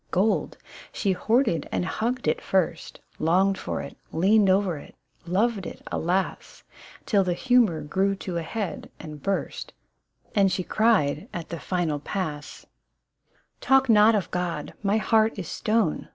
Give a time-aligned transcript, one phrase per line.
[0.09, 0.57] Gold!
[0.91, 4.95] She hoarded and hugged it first, Longed tor it, leaned o'er it,
[5.27, 6.63] loved it alas—
[7.05, 9.73] Till the humour grew to a head and burst,
[10.33, 12.65] And she cried, at the final pass,
[13.61, 16.09] —"Talk not of God, my heart is stone